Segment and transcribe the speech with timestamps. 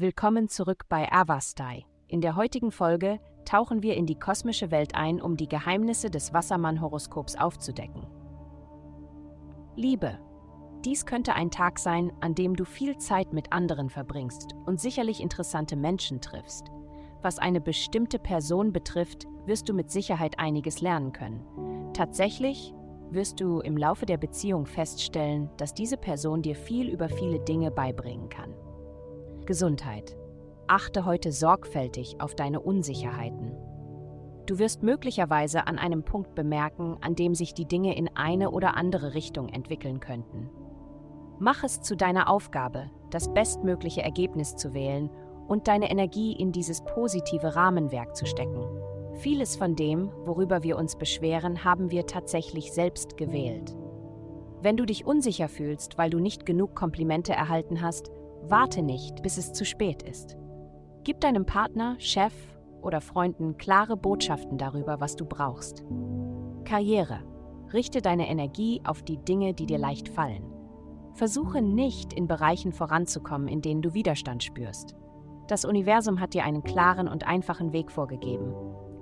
[0.00, 1.84] Willkommen zurück bei Avastai.
[2.06, 6.32] In der heutigen Folge tauchen wir in die kosmische Welt ein, um die Geheimnisse des
[6.32, 8.06] Wassermann-Horoskops aufzudecken.
[9.74, 10.16] Liebe.
[10.84, 15.20] Dies könnte ein Tag sein, an dem du viel Zeit mit anderen verbringst und sicherlich
[15.20, 16.68] interessante Menschen triffst.
[17.20, 21.90] Was eine bestimmte Person betrifft, wirst du mit Sicherheit einiges lernen können.
[21.92, 22.72] Tatsächlich
[23.10, 27.72] wirst du im Laufe der Beziehung feststellen, dass diese Person dir viel über viele Dinge
[27.72, 28.54] beibringen kann.
[29.48, 30.14] Gesundheit.
[30.66, 33.56] Achte heute sorgfältig auf deine Unsicherheiten.
[34.44, 38.76] Du wirst möglicherweise an einem Punkt bemerken, an dem sich die Dinge in eine oder
[38.76, 40.50] andere Richtung entwickeln könnten.
[41.38, 45.08] Mach es zu deiner Aufgabe, das bestmögliche Ergebnis zu wählen
[45.46, 48.66] und deine Energie in dieses positive Rahmenwerk zu stecken.
[49.14, 53.74] Vieles von dem, worüber wir uns beschweren, haben wir tatsächlich selbst gewählt.
[54.60, 58.10] Wenn du dich unsicher fühlst, weil du nicht genug Komplimente erhalten hast,
[58.50, 60.36] warte nicht, bis es zu spät ist.
[61.04, 62.34] Gib deinem Partner, Chef
[62.82, 65.84] oder Freunden klare Botschaften darüber, was du brauchst.
[66.64, 67.20] Karriere.
[67.72, 70.44] Richte deine Energie auf die Dinge, die dir leicht fallen.
[71.12, 74.94] Versuche nicht, in Bereichen voranzukommen, in denen du Widerstand spürst.
[75.48, 78.54] Das Universum hat dir einen klaren und einfachen Weg vorgegeben.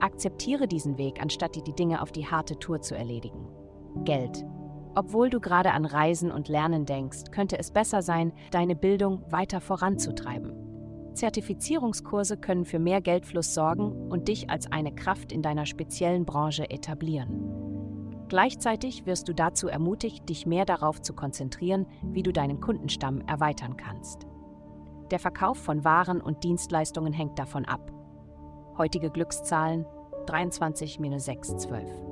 [0.00, 3.46] Akzeptiere diesen Weg, anstatt dir die Dinge auf die harte Tour zu erledigen.
[4.04, 4.44] Geld.
[4.94, 9.60] Obwohl du gerade an Reisen und Lernen denkst, könnte es besser sein, deine Bildung weiter
[9.60, 10.52] voranzutreiben.
[11.14, 16.70] Zertifizierungskurse können für mehr Geldfluss sorgen und dich als eine Kraft in deiner speziellen Branche
[16.70, 17.62] etablieren.
[18.28, 23.76] Gleichzeitig wirst du dazu ermutigt, dich mehr darauf zu konzentrieren, wie du deinen Kundenstamm erweitern
[23.76, 24.26] kannst.
[25.10, 27.92] Der Verkauf von Waren und Dienstleistungen hängt davon ab.
[28.78, 29.84] Heutige Glückszahlen
[30.26, 32.11] 23-612.